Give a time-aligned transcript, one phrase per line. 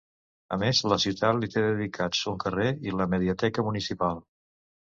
[0.55, 4.27] A més la ciutat li té dedicats un carrer i la mediateca municipal.